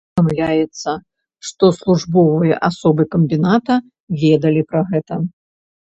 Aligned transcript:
Паведамляецца, 0.19 0.89
што 1.51 1.65
службовыя 1.81 2.55
асобы 2.71 3.01
камбіната 3.15 3.81
ведалі 4.27 4.61
пра 4.75 4.81
гэта. 4.93 5.13